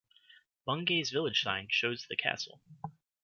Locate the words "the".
2.09-2.15